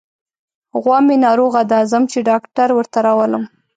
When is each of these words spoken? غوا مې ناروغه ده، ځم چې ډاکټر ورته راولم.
غوا 0.81 0.97
مې 1.07 1.15
ناروغه 1.25 1.61
ده، 1.71 1.79
ځم 1.91 2.03
چې 2.11 2.19
ډاکټر 2.29 2.69
ورته 2.73 2.97
راولم. 3.05 3.43